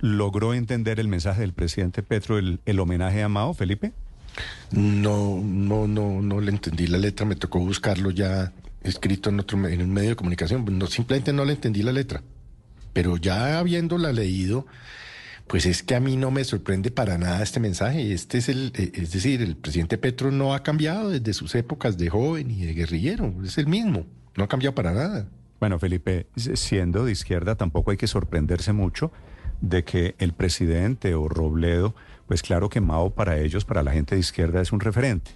[0.00, 3.92] ¿Logró entender el mensaje del presidente Petro, el, el homenaje a Mao, Felipe?
[4.70, 9.66] No, no, no, no le entendí la letra, me tocó buscarlo ya escrito en otro
[9.68, 10.64] en un medio de comunicación.
[10.78, 12.22] No, simplemente no le entendí la letra.
[12.92, 14.66] Pero ya habiéndola leído,
[15.46, 18.12] pues es que a mí no me sorprende para nada este mensaje.
[18.12, 22.08] Este es el, es decir, el presidente Petro no ha cambiado desde sus épocas de
[22.08, 23.34] joven y de guerrillero.
[23.44, 24.06] Es el mismo.
[24.36, 25.28] No ha cambiado para nada.
[25.60, 29.12] Bueno, Felipe, siendo de izquierda, tampoco hay que sorprenderse mucho
[29.62, 31.94] de que el presidente o Robledo,
[32.26, 35.30] pues claro que Mao para ellos, para la gente de izquierda, es un referente.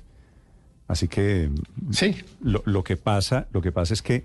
[0.88, 1.50] Así que
[1.90, 2.16] sí.
[2.42, 4.24] lo, lo que pasa, lo que pasa es que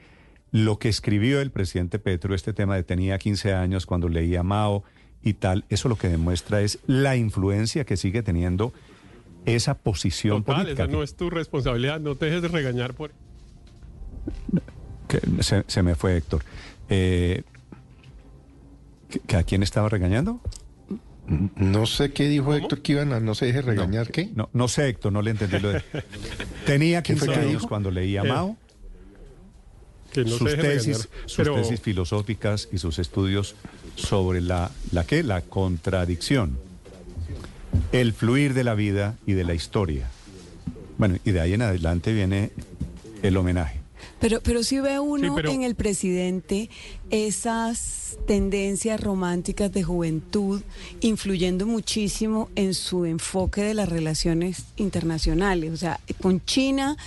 [0.51, 4.83] lo que escribió el presidente Petro, este tema de tenía 15 años cuando leía Mao
[5.23, 8.73] y tal, eso lo que demuestra es la influencia que sigue teniendo
[9.45, 10.83] esa posición Total, política.
[10.83, 13.11] Esa no es tu responsabilidad, no te dejes de regañar por...
[15.07, 16.43] Que se, se, me fue Héctor.
[16.89, 17.43] Eh,
[19.19, 20.39] ¿que, ¿A quién estaba regañando?
[21.55, 22.57] No sé qué dijo ¿Cómo?
[22.57, 24.29] Héctor que iban a no se deje regañar, no, ¿qué?
[24.35, 25.81] No, no sé, Héctor, no le entendí lo de...
[26.65, 28.57] Tenía 15 años cuando leía Eh, Mao.
[30.11, 30.57] Que no sus tesis,
[30.97, 33.55] regañar, sus pero- tesis filosóficas y sus estudios
[33.95, 36.57] sobre la, la qué, la contradicción,
[37.93, 40.09] el fluir de la vida y de la historia.
[40.97, 42.51] Bueno, y de ahí en adelante viene
[43.23, 43.79] el homenaje.
[44.19, 46.69] Pero, pero sí ve uno Sí, pero- en el presidente
[47.11, 50.61] esas tendencias románticas de juventud
[51.01, 55.71] influyendo muchísimo en su enfoque de las relaciones internacionales.
[55.71, 56.97] O sea, con China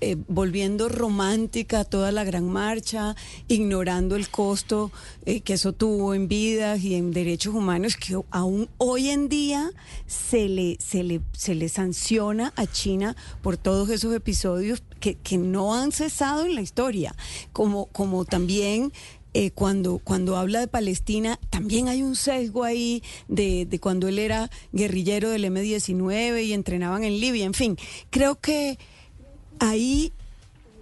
[0.00, 3.16] eh, volviendo romántica toda la gran marcha,
[3.48, 4.90] ignorando el costo
[5.26, 9.70] eh, que eso tuvo en vidas y en derechos humanos, que aún hoy en día
[10.06, 15.38] se le, se le, se le sanciona a China por todos esos episodios que, que
[15.38, 17.14] no han cesado en la historia,
[17.52, 18.92] como, como también
[19.34, 24.18] eh, cuando, cuando habla de Palestina, también hay un sesgo ahí de, de cuando él
[24.18, 27.76] era guerrillero del M-19 y entrenaban en Libia, en fin,
[28.10, 28.78] creo que
[29.58, 30.12] ahí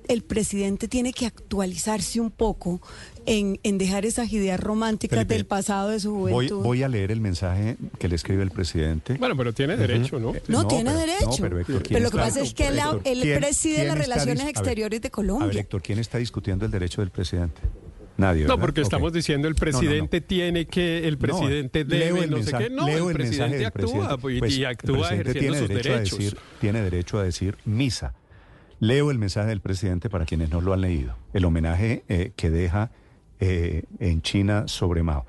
[0.08, 2.80] el presidente tiene que actualizarse un poco
[3.26, 6.64] en, en dejar esas ideas románticas Felipe, del pasado de su juventud.
[6.64, 9.14] voy a leer el mensaje que le escribe el presidente.
[9.14, 10.32] Bueno, pero tiene derecho, ¿no?
[10.48, 11.26] No, No, tiene pero- derecho.
[11.28, 13.84] no, pero Héctor, ¿quién Pero lo que pasa es que él, Héctor, él ¿quién- preside
[13.84, 15.46] las relaciones a ver, exteriores de A Colombia.
[15.46, 17.60] ver, Héctor, ¿quién está discutiendo el derecho del presidente?
[18.20, 18.44] Nadie.
[18.44, 19.78] No, porque estamos diciendo el No, no, no.
[19.78, 22.74] presidente tiene que, el presidente debe, el no mensaje- sé qué.
[22.76, 24.18] No, leo el, mensaje presidente del actúa presidente.
[24.20, 26.12] pues, Pues, y el actúa ejerciendo sus tiene derecho derechos.
[26.12, 28.14] A decir, tiene derecho a decir misa.
[28.78, 31.16] Leo el mensaje del presidente para quienes no lo han leído.
[31.34, 32.90] El homenaje eh, que deja
[33.40, 35.26] eh, en China sobre Mao.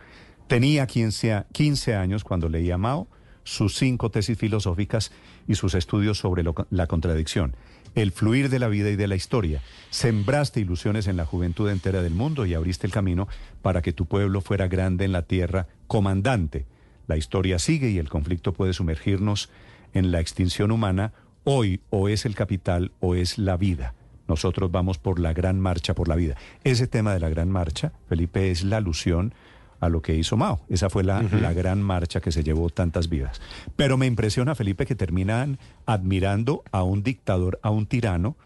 [0.47, 3.07] Tenía 15, a- 15 años cuando leía Mao,
[3.44, 5.12] sus cinco tesis filosóficas
[5.47, 7.56] y sus estudios sobre lo- la contradicción,
[7.96, 9.62] el fluir de la vida y de la historia.
[9.90, 13.28] Sembraste ilusiones en la juventud entera del mundo y abriste el camino
[13.62, 16.66] para que tu pueblo fuera grande en la tierra, comandante.
[17.07, 19.50] La historia sigue y el conflicto puede sumergirnos
[19.94, 21.13] en la extinción humana.
[21.44, 23.94] Hoy o es el capital o es la vida.
[24.28, 26.38] Nosotros vamos por la gran marcha por la vida.
[26.63, 29.34] Ese tema de la gran marcha, Felipe, es la alusión
[29.81, 30.62] a lo que hizo Mao.
[30.69, 33.42] Esa fue la, la gran marcha que se llevó tantas vidas.
[33.75, 38.38] Pero me impresiona, Felipe, que terminan admirando a un dictador, a un tirano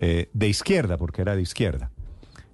[0.00, 1.90] eh, de izquierda, porque era de izquierda.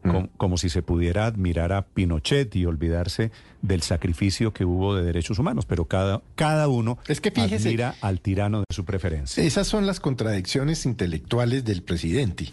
[0.03, 5.03] Com- como si se pudiera admirar a Pinochet y olvidarse del sacrificio que hubo de
[5.03, 9.43] derechos humanos, pero cada, cada uno Es que fíjese- admira al tirano de su preferencia.
[9.43, 12.51] Esas son las contradicciones intelectuales del presidente.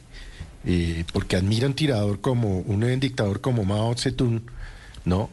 [0.66, 4.42] Eh, porque admira un tirador como, un dictador como Mao Zedong,
[5.06, 5.30] ¿no?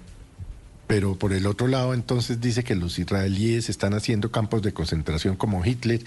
[0.87, 5.37] Pero por el otro lado, entonces dice que los israelíes están haciendo campos de concentración
[5.37, 6.01] como Hitler.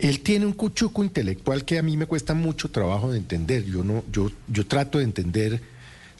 [0.00, 3.64] Él tiene un cuchuco intelectual que a mí me cuesta mucho trabajo de entender.
[3.64, 5.60] Yo no, yo, yo trato de entender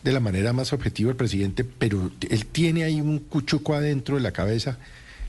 [0.05, 4.23] de la manera más objetiva al presidente, pero él tiene ahí un cuchuco adentro de
[4.23, 4.79] la cabeza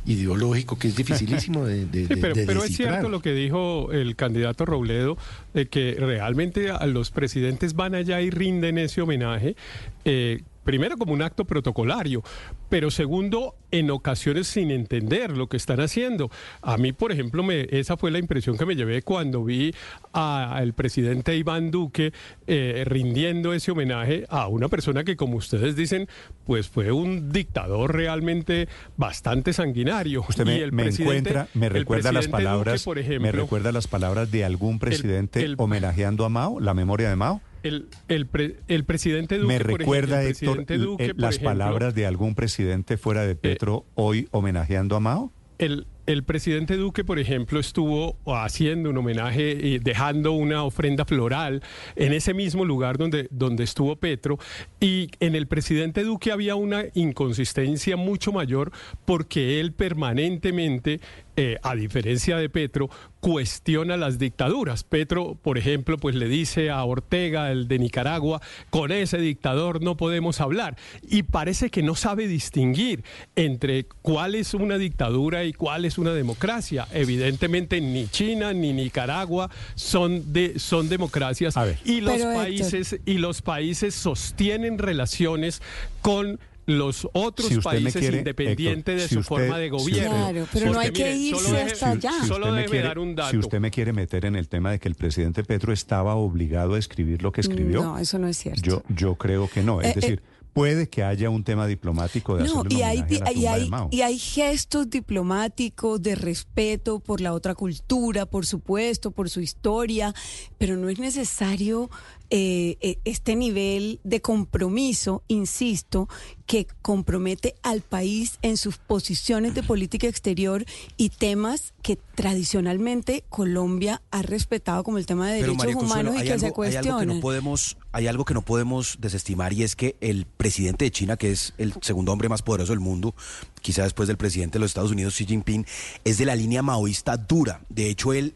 [0.05, 3.91] ideológico que es dificilísimo de, de, Sí, pero, de pero es cierto lo que dijo
[3.91, 5.17] el candidato Robledo,
[5.53, 9.55] de que realmente a los presidentes van allá y rinden ese homenaje,
[10.03, 12.21] eh, primero como un acto protocolario,
[12.67, 16.29] pero segundo, en ocasiones sin entender lo que están haciendo.
[16.61, 19.73] A mí, por ejemplo, me, esa fue la impresión que me llevé cuando vi
[20.11, 22.11] al presidente Iván Duque
[22.47, 26.07] eh, rindiendo ese homenaje a una persona que, como ustedes dicen,
[26.45, 28.67] pues fue un dictador realmente
[28.97, 30.25] bastante sanguinario.
[30.27, 32.85] Usted me, Y el me presidente- encuentra, me recuerda las Duque, palabras,
[33.19, 37.41] me recuerda las palabras de algún presidente el- homenajeando a Mao, la memoria de Mao.
[37.65, 41.35] El, el, pre- el presidente Duque, me por ejemplo, recuerda, Héctor, Duque, eh, por las
[41.35, 45.31] ejemplo, palabras de algún presidente fuera de Petro hoy homenajeando a Mao.
[45.57, 51.63] El, el presidente Duque, por ejemplo, estuvo haciendo un homenaje y dejando una ofrenda floral
[51.95, 54.37] en ese mismo lugar donde, donde estuvo Petro.
[54.79, 58.71] Y en el presidente Duque había una inconsistencia mucho mayor
[59.05, 60.99] porque él permanentemente,
[61.37, 64.83] eh, a diferencia de Petro, cuestiona las dictaduras.
[64.83, 69.97] Petro, por ejemplo, pues le dice a Ortega, el de Nicaragua, con ese dictador no
[69.97, 70.77] podemos hablar.
[71.01, 73.03] Y parece que no sabe distinguir
[73.35, 76.87] entre cuál es una dictadura y cuál es una democracia.
[76.91, 81.77] Evidentemente ni China ni Nicaragua son de son democracias A ver.
[81.85, 85.61] y los Pero, Héctor- países y los países sostienen relaciones
[86.01, 89.69] con los otros Si países quiere, independiente Héctor, de si su usted- forma de si
[89.69, 90.09] gobierno.
[90.31, 92.11] Claro, pero no hay que mire, irse solo hasta allá.
[92.25, 93.29] Solo me déjeme quiere, dar un dato.
[93.29, 96.73] si usted me quiere meter en el tema de que el presidente Petro estaba obligado
[96.73, 98.61] a escribir lo que escribió, No, eso no es cierto.
[98.63, 99.79] yo, yo creo que no.
[99.79, 100.21] Es Eh, eh, decir,
[100.55, 103.47] puede que haya un tema diplomático de No, y hay, a la y, tumba de
[103.49, 103.89] hay, Mao.
[103.91, 110.15] y hay gestos diplomáticos de respeto por la otra cultura, por supuesto, por su historia,
[110.57, 111.89] pero no es necesario
[112.29, 116.09] eh, eh, este nivel de compromiso, insisto,
[116.45, 120.65] que compromete al país en sus posiciones de política exterior
[120.97, 126.23] y temas que tradicionalmente Colombia ha respetado como el tema de Pero, derechos Consuelo, humanos
[126.23, 127.15] y que algo, se hay algo que cuestionan.
[127.15, 131.17] no podemos, hay algo que no podemos desestimar y es que el presidente de China,
[131.17, 133.15] que es el segundo hombre más poderoso del mundo,
[133.61, 135.65] quizá después del presidente de los Estados Unidos, Xi Jinping,
[136.03, 137.61] es de la línea maoísta dura.
[137.69, 138.35] De hecho, él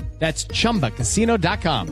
[0.21, 1.87] That's chumbacasino.com.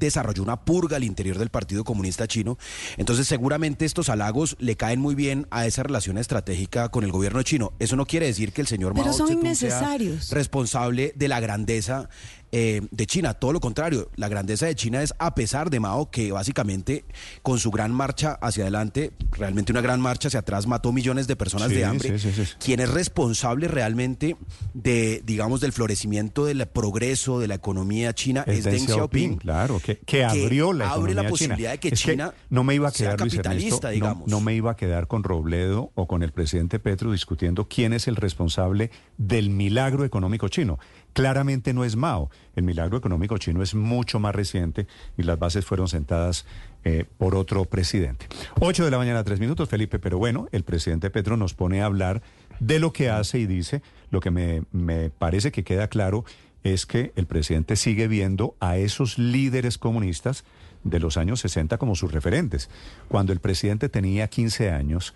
[0.00, 2.58] desarrolló una purga al interior del Partido Comunista Chino.
[2.96, 7.42] Entonces, seguramente estos halagos le caen muy bien a esa relación estratégica con el gobierno
[7.42, 7.72] chino.
[7.80, 10.30] Eso no quiere decir que el señor Pero Mao son Zedong sea innecesarios.
[10.30, 12.08] responsable de la grandeza
[12.52, 13.34] eh, de China.
[13.34, 17.04] Todo lo contrario, la grandeza de China es a pesar de Mao, que básicamente
[17.42, 21.36] con su gran marcha hacia adelante, realmente una gran marcha hacia atrás, mató millones de
[21.36, 22.18] personas Sí, de hambre.
[22.18, 22.30] sí.
[22.58, 24.36] Quien es responsable realmente
[24.74, 29.36] de, digamos, del florecimiento, del progreso de la economía china Es es Deng Xiaoping.
[29.36, 31.70] claro, que, que abrió la abre la posibilidad china.
[31.72, 34.28] de que Es China no me iba a sea quedar capitalista, Ernesto, no- digamos.
[34.28, 38.06] No, me iba a quedar con Robledo o con el presidente Petro discutiendo quién es
[38.08, 40.78] el responsable del milagro económico chino.
[41.16, 42.28] Claramente no es Mao.
[42.56, 44.86] El milagro económico chino es mucho más reciente
[45.16, 46.44] y las bases fueron sentadas
[46.84, 48.26] eh, por otro presidente.
[48.60, 51.86] Ocho de la mañana, tres minutos, Felipe, pero bueno, el presidente Petro nos pone a
[51.86, 52.20] hablar
[52.60, 53.80] de lo que hace y dice.
[54.10, 56.26] Lo que me, me parece que queda claro
[56.64, 60.44] es que el presidente sigue viendo a esos líderes comunistas
[60.84, 62.68] de los años 60 como sus referentes.
[63.08, 65.14] Cuando el presidente tenía 15 años,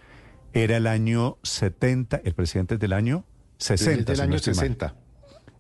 [0.55, 3.27] era el año 70, el presidente es del año
[3.59, 3.97] 60.
[3.97, 4.95] Desde el si no año estoy mal.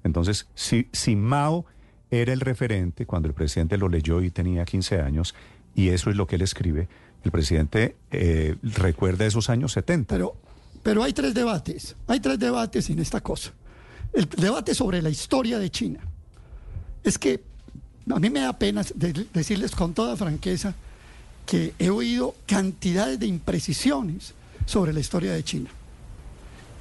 [0.02, 0.08] 60.
[0.08, 1.65] Entonces, si, Mao
[2.10, 5.34] era el referente cuando el presidente lo leyó y tenía 15 años,
[5.74, 6.89] y eso es lo que él escribe,
[7.24, 10.15] el presidente eh, recuerda esos años 70.
[10.15, 10.34] Pero,
[10.82, 13.53] pero hay tres debates, hay tres debates en esta cosa.
[14.13, 16.01] El debate sobre la historia de China.
[17.05, 17.43] Es que
[18.10, 20.74] a mí me da pena de- decirles con toda franqueza
[21.46, 24.34] que he oído cantidades de imprecisiones
[24.67, 25.70] sobre la historia de China.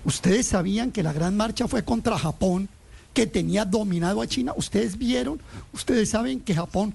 [0.05, 2.69] Ustedes sabían que la gran marcha fue contra Japón,
[3.13, 4.53] que tenía dominado a China.
[4.55, 5.39] Ustedes vieron,
[5.73, 6.93] ustedes saben que Japón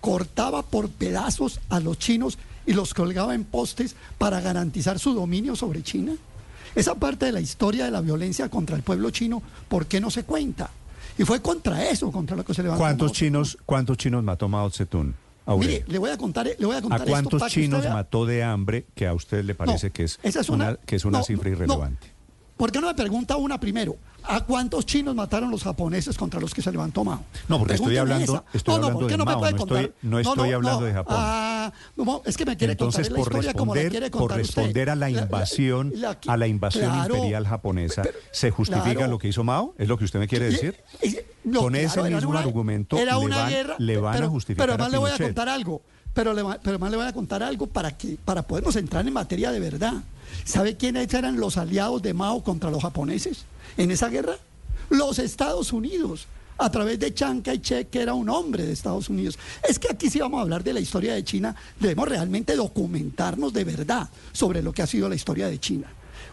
[0.00, 5.56] cortaba por pedazos a los chinos y los colgaba en postes para garantizar su dominio
[5.56, 6.12] sobre China.
[6.74, 10.10] Esa parte de la historia de la violencia contra el pueblo chino, ¿por qué no
[10.10, 10.70] se cuenta?
[11.18, 12.82] Y fue contra eso, contra lo que se levantó.
[12.82, 15.14] ¿Cuántos chinos, ¿Cuántos chinos mató Mao Zedong?
[15.58, 17.84] Mire, le voy a contar, le voy a ¿A contar esto cuántos para usted chinos
[17.88, 20.76] mató de hambre que a usted le parece No, que es, esa es una, una-
[20.76, 21.90] que es una no, cifra no.
[22.56, 23.96] ¿Por qué no me pregunta una primero?
[24.28, 27.22] ¿A cuántos chinos mataron los japoneses contra los que se levantó Mao?
[27.48, 29.58] No, porque estoy hablando- estoy no, no, hablando ¿por qué de no me puede no
[29.58, 29.76] contar?
[29.84, 31.14] estoy- no estoy hablando de Japón.
[31.16, 31.45] Ah,
[31.96, 34.40] No, es que me quiere Entonces, contar la por historia como la quiere por contar
[34.40, 34.54] usted.
[34.62, 39.10] responder a la invasión, la- a la invasión claro, imperial japonesa, pero- ¿se justifica claro.
[39.12, 39.74] lo que hizo Mao?
[39.78, 40.76] ¿Es lo que usted me quiere decir?
[41.02, 43.98] Y- y- no, Con ese claro, mismo una- argumento era le una van, guerra, le
[43.98, 45.82] van pero, a justificar Pero además le voy a contar algo.
[46.14, 49.06] Pero, le va- pero además le voy a contar algo para que para podernos entrar
[49.06, 49.92] en materia de verdad.
[50.44, 53.44] ¿Sabe quiénes eran los aliados de Mao contra los japoneses
[53.76, 54.36] en esa guerra?
[54.88, 56.26] Los Estados Unidos,
[56.58, 59.38] a través de Chiang Kai-shek, que era un hombre de Estados Unidos.
[59.68, 63.52] Es que aquí sí vamos a hablar de la historia de China, debemos realmente documentarnos
[63.52, 65.88] de verdad sobre lo que ha sido la historia de China.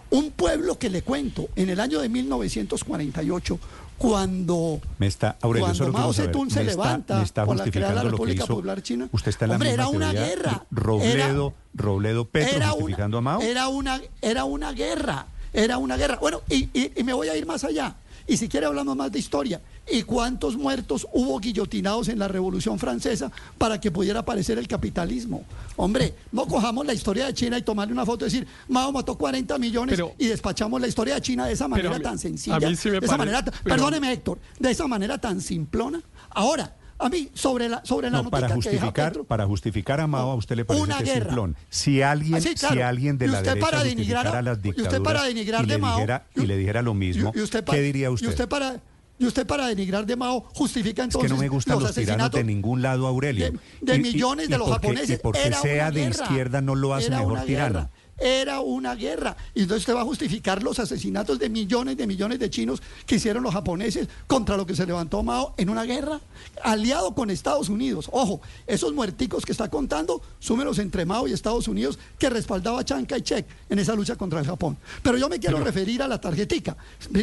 [0.09, 3.59] Un pueblo que le cuento, en el año de 1948,
[3.97, 7.45] cuando Me está, Aurelio, cuando solo quiero Mao Zedong se me está- levanta me está
[7.45, 8.45] por la crear la República.
[8.45, 9.07] Popular China.
[9.11, 10.27] Usted está en la Hombre, misma era una teoría.
[10.35, 10.65] guerra.
[10.71, 13.41] Robledo, Era- Robledo Petro era justificando una, a Mao.
[13.41, 16.17] Era una, era una guerra, era una guerra.
[16.19, 17.95] Bueno, y, y- y me voy a ir más allá.
[18.27, 19.61] Y si quiere hablamos más de historia.
[19.91, 25.43] ¿Y cuántos muertos hubo guillotinados en la Revolución Francesa para que pudiera aparecer el capitalismo?
[25.75, 29.17] Hombre, no cojamos la historia de China y tomarle una foto y decir, Mao mató
[29.17, 32.59] 40 millones Pero- y despachamos la historia de China de esa manera mí- tan sencilla.
[32.75, 36.01] sí me de esa manera, pero- perdóneme Héctor, de esa manera tan simplona.
[36.29, 40.07] Ahora, a mí, sobre la, sobre la No, para que justificar, Petro- para justificar a
[40.07, 41.55] Mao, a usted le parece Una que es simplón.
[41.69, 42.75] Si alguien, Ah, sí, claro.
[42.75, 45.23] si alguien de Y la usted derecha para justificara a- las y usted dictaduras para
[45.23, 47.73] denigrar y, de le Mao, dijera, y le dijera lo mismo, Y- y usted pa-
[47.73, 48.27] ¿qué diría Y usted?
[48.29, 48.79] usted para,
[49.19, 51.97] y usted para denigrar de Mao justifica Es entonces que no me gustan los, tiranos
[51.97, 53.51] asesinatos de ningún lado, Aurelio.
[53.51, 55.19] de, de Y- y- millones y de los porque- japoneses.
[55.19, 56.23] Y porque Era sea de guerra.
[56.23, 57.89] izquierda no lo hace mejor tirano.
[58.19, 59.35] Era una guerra.
[59.55, 63.15] Y entonces usted va a justificar los asesinatos de millones de millones de chinos que
[63.15, 66.19] hicieron los japoneses contra lo que se levantó Mao en una guerra
[66.63, 68.09] aliado con Estados Unidos.
[68.11, 72.85] Ojo, esos muerticos que está contando, súmelos entre Mao y Estados Unidos que respaldaba a
[72.85, 74.77] Chiang Kai-shek en esa lucha contra el Japón.
[75.01, 76.75] Pero yo me quiero referir a la tarjetica.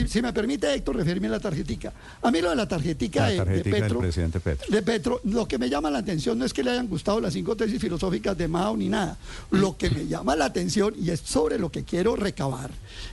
[0.09, 1.92] Si- me permite, Héctor, referirme a la tarjetica.
[2.23, 4.00] A mí lo de la tarjetica, La de- Petro.
[4.00, 4.66] presidente Petro.
[4.68, 7.32] De Petro, lo que me llama la atención no es que le hayan gustado las
[7.32, 9.16] cinco tesis filosóficas de Mao ni nada.
[9.50, 12.70] Lo que me llama la atención, y es sobre lo que quiero recabar,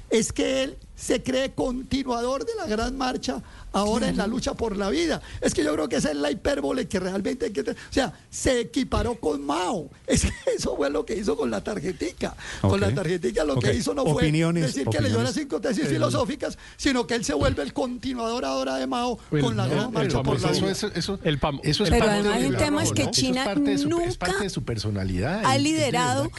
[0.09, 4.75] es que él se cree continuador de la gran marcha ahora en la lucha por
[4.75, 5.21] la vida.
[5.41, 7.61] Es que yo creo que esa es la hipérbole que realmente hay que...
[7.63, 9.89] te- O sea, se equiparó con Mao.
[10.07, 12.35] Es que eso fue lo que hizo con la tarjetica.
[12.61, 15.23] Con la tarjetica lo que hizo no fue Opiniones, decir que leyó opiniones.
[15.25, 19.19] las cinco tesis Eh, filosóficas, sino que él se vuelve el continuador ahora de Mao
[19.31, 20.71] El- con la el- gran el marcha por la vida.
[20.71, 23.53] Eso, eso, El pam- eso es el Pero además de el tema es que China
[23.53, 25.45] nunca parte de su personalidad.
[25.45, 26.31] ha liderado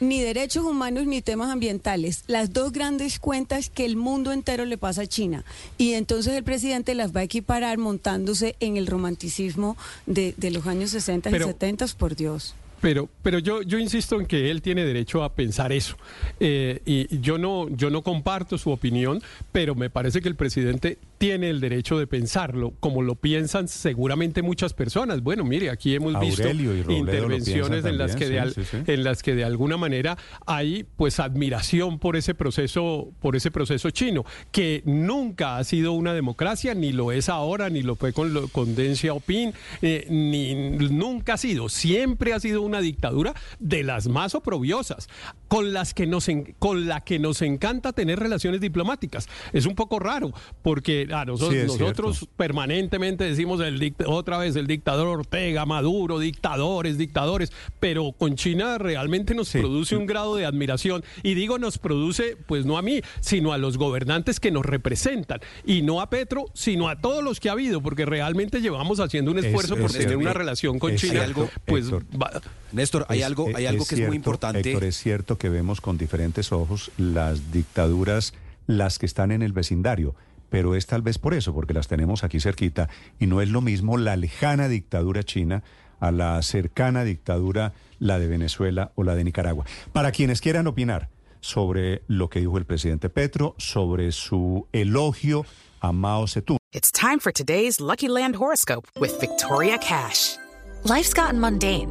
[0.00, 4.76] ni derechos humanos ni temas ambientales, las dos grandes cuentas que el mundo entero le
[4.78, 5.44] pasa a China.
[5.78, 9.76] Y entonces el presidente las va a equiparar montándose en el romanticismo
[10.06, 12.54] de, de los años 60 Pero- y 70, por Dios.
[12.82, 15.96] Pero, pero yo, yo insisto en que él tiene derecho a pensar eso.
[16.40, 19.22] Eh, y yo no, yo no comparto su opinión,
[19.52, 24.42] pero me parece que el presidente tiene el derecho de pensarlo, como lo piensan seguramente
[24.42, 25.22] muchas personas.
[25.22, 28.92] Bueno, mire, aquí hemos Aurelio visto intervenciones en las que de sí, sí, sí.
[28.92, 33.90] en las que de alguna manera hay pues admiración por ese proceso, por ese proceso
[33.90, 38.34] chino, que nunca ha sido una democracia, ni lo es ahora, ni lo fue con,
[38.34, 40.54] lo- con Deng Xiaoping, eh, ni
[40.90, 45.08] nunca ha sido, siempre ha sido una dictadura de las más oprobiosas,
[45.48, 49.28] con las que nos en- con la que nos encanta tener relaciones diplomáticas.
[49.52, 52.34] Es un poco raro, porque a nosotros, Sí, es nosotros cierto.
[52.36, 59.34] permanentemente decimos el otra vez el dictador Ortega, Maduro, dictadores, dictadores, pero con China realmente
[59.34, 59.58] nos Sí.
[59.58, 63.58] produce un grado de admiración y digo nos produce pues no a mí, sino a
[63.58, 67.52] los gobernantes que nos representan y no a Petro, sino a todos los que ha
[67.52, 70.18] habido, porque realmente llevamos haciendo un Es- esfuerzo por es tener cierto.
[70.20, 72.40] una relación con Es China, cierto, pues va-
[72.72, 74.60] Néstor, hay Es- algo, hay algo que es cierto, muy importante.
[74.70, 78.34] Héctor, es cierto que vemos con diferentes ojos las dictaduras,
[78.66, 80.14] las que están en el vecindario,
[80.48, 82.88] pero es tal vez por eso, porque las tenemos aquí cerquita,
[83.18, 85.62] y no es lo mismo la lejana dictadura china
[86.00, 89.64] a la cercana dictadura, la de Venezuela o la de Nicaragua.
[89.92, 91.08] Para quienes quieran opinar
[91.40, 95.44] sobre lo que dijo el presidente Petro, sobre su elogio
[95.80, 96.58] a Mao Zedong.
[96.72, 100.36] It's time for today's Lucky Land horoscope with Victoria Cash.
[100.84, 101.90] Life's gotten mundane,